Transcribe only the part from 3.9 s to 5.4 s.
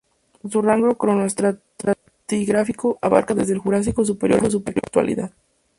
superior hasta la Actualidad.